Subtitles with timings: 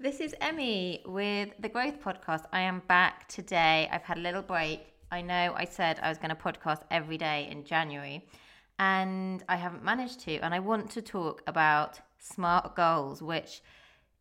[0.00, 2.44] This is Emmy with the Growth Podcast.
[2.52, 3.88] I am back today.
[3.90, 4.94] I've had a little break.
[5.10, 8.24] I know I said I was going to podcast every day in January,
[8.78, 10.36] and I haven't managed to.
[10.36, 13.60] And I want to talk about SMART goals, which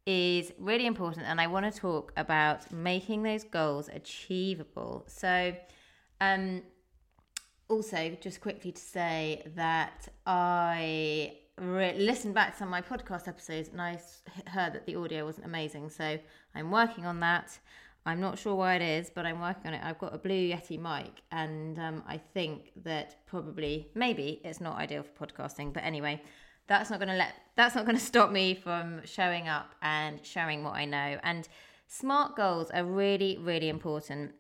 [0.07, 1.27] is really important.
[1.27, 5.05] And I want to talk about making those goals achievable.
[5.05, 5.55] So,
[6.20, 6.64] um,
[7.68, 13.27] also, just quickly to say that I re- listened back to some of my podcast
[13.27, 13.99] episodes and I
[14.47, 15.89] heard that the audio wasn't amazing.
[15.89, 16.17] So
[16.55, 17.59] I'm working on that.
[18.05, 19.81] I'm not sure why it is, but I'm working on it.
[19.84, 24.77] I've got a Blue Yeti mic, and um, I think that probably, maybe it's not
[24.77, 25.73] ideal for podcasting.
[25.73, 26.21] But anyway,
[26.67, 30.26] that's not going to let that's not going to stop me from showing up and
[30.26, 31.20] sharing what I know.
[31.21, 31.49] And
[31.87, 34.34] smart goals are really, really important.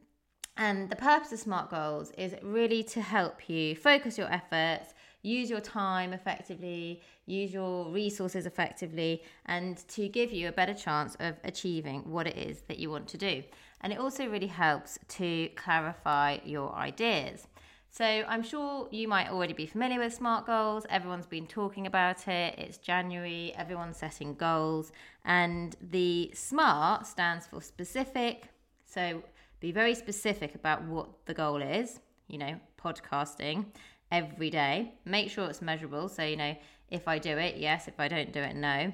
[0.55, 4.93] And the purpose of SMART goals is really to help you focus your efforts,
[5.27, 11.15] use your time effectively, use your resources effectively, and to give you a better chance
[11.19, 13.43] of achieving what it is that you want to do.
[13.81, 17.47] And it also really helps to clarify your ideas.
[17.89, 20.85] So I'm sure you might already be familiar with SMART goals.
[20.89, 22.55] Everyone's been talking about it.
[22.57, 24.91] It's January, everyone's setting goals.
[25.25, 28.49] And the SMART stands for specific.
[28.85, 29.23] So
[29.59, 33.65] be very specific about what the goal is, you know, podcasting
[34.11, 34.93] every day.
[35.05, 36.09] Make sure it's measurable.
[36.09, 36.55] So, you know,
[36.89, 37.87] if I do it, yes.
[37.87, 38.91] If I don't do it, no.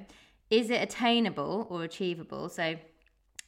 [0.50, 2.48] Is it attainable or achievable?
[2.48, 2.76] So,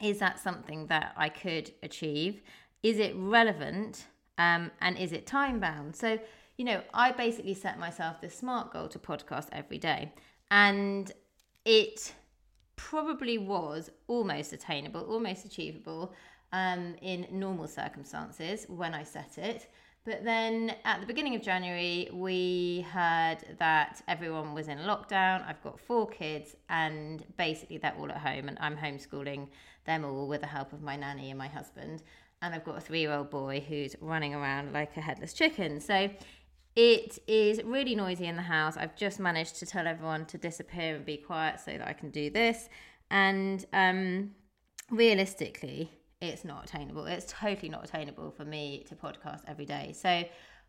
[0.01, 2.43] is that something that I could achieve?
[2.83, 4.07] Is it relevant?
[4.39, 5.97] Um, and is it time bound?
[5.97, 6.19] So,
[6.59, 10.13] you know, I basically set myself this smart goal to podcast every day.
[10.51, 11.11] And
[11.65, 12.15] it
[12.77, 16.15] probably was almost attainable, almost achievable
[16.53, 19.69] um, in normal circumstances when I set it.
[20.07, 25.45] But then at the beginning of January, we heard that everyone was in lockdown.
[25.45, 29.49] I've got four kids, and basically they're all at home, and I'm homeschooling
[29.85, 32.05] them all with the help of my nanny and my husband.
[32.41, 35.81] And I've got a three year old boy who's running around like a headless chicken.
[35.81, 36.09] So
[36.77, 38.77] it is really noisy in the house.
[38.77, 42.11] I've just managed to tell everyone to disappear and be quiet so that I can
[42.11, 42.69] do this.
[43.11, 44.37] And um,
[44.89, 45.91] realistically,
[46.21, 47.07] it's not attainable.
[47.07, 49.93] It's totally not attainable for me to podcast every day.
[49.95, 50.25] So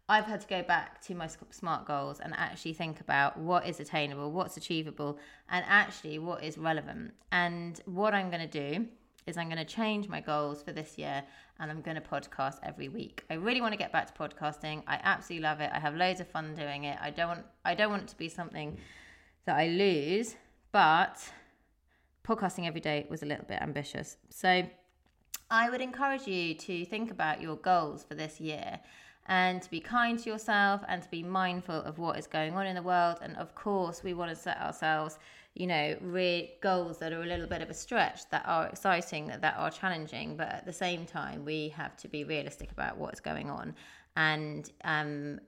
[0.09, 3.80] I've had to go back to my smart goals and actually think about what is
[3.80, 5.19] attainable, what's achievable,
[5.50, 7.13] and actually what is relevant.
[7.31, 8.88] And what I'm going to do
[9.25, 11.24] is I'm going to change my goals for this year
[11.59, 13.25] and I'm going to podcast every week.
[13.29, 14.84] I really want to get back to podcasting.
[14.88, 15.69] I absolutely love it.
[15.74, 16.97] I have loads of fun doing it.
[17.02, 18.78] I don't want I don't want it to be something
[19.46, 20.35] that I lose,
[20.72, 21.19] but
[22.24, 24.16] podcasting every day was a little bit ambitious.
[24.29, 24.64] So
[25.50, 28.80] I would encourage you to think about your goals for this year
[29.28, 32.66] and to be kind to yourself and to be mindful of what is going on
[32.66, 33.19] in the world.
[33.22, 35.19] And of course, we want to set ourselves,
[35.53, 39.28] you know, re- goals that are a little bit of a stretch, that are exciting,
[39.28, 40.38] that, that are challenging.
[40.38, 43.75] But at the same time, we have to be realistic about what's going on
[44.16, 45.40] and um,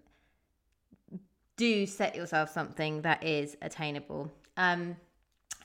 [1.58, 4.32] do set yourself something that is attainable.
[4.56, 4.96] Um,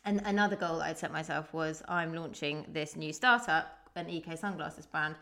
[0.05, 4.87] and another goal I'd set myself was I'm launching this new startup an EK sunglasses
[4.87, 5.17] brand,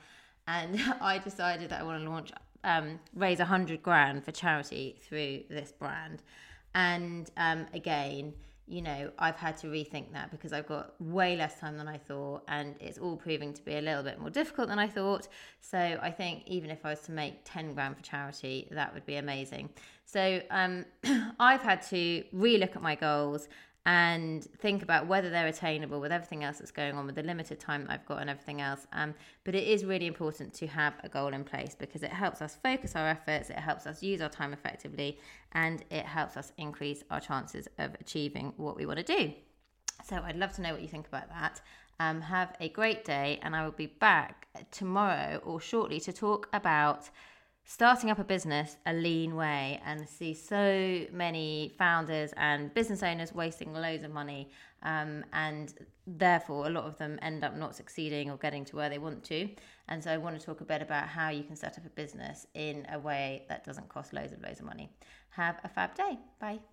[0.47, 2.33] and I decided that I want to launch
[2.65, 6.23] um, raise a hundred grand for charity through this brand.
[6.75, 8.33] And um, again,
[8.67, 11.99] you know, I've had to rethink that because I've got way less time than I
[11.99, 15.29] thought, and it's all proving to be a little bit more difficult than I thought.
[15.61, 19.05] So I think even if I was to make 10 grand for charity, that would
[19.05, 19.69] be amazing.
[20.07, 20.87] So um,
[21.41, 23.49] I've had to relook at my goals
[23.85, 27.59] and think about whether they're attainable with everything else that's going on with the limited
[27.59, 28.87] time that I've got and everything else.
[28.93, 32.41] Um, but it is really important to have a goal in place because it helps
[32.41, 35.19] us focus our efforts, it helps us use our time effectively,
[35.53, 39.33] and it helps us increase our chances of achieving what we want to do.
[40.05, 41.61] So I'd love to know what you think about that.
[41.99, 46.49] Um, have a great day, and I will be back tomorrow or shortly to talk
[46.53, 47.11] about
[47.65, 53.33] starting up a business a lean way and see so many founders and business owners
[53.33, 54.51] wasting loads of money
[54.83, 55.75] um, and
[56.07, 59.23] therefore a lot of them end up not succeeding or getting to where they want
[59.25, 59.49] to.
[59.89, 61.91] And so i want to talk a bit about how you can set up a
[61.91, 64.91] business in a way that doesn't cost loads of loads of money.
[65.31, 66.19] Have a fab day.
[66.41, 66.72] Bye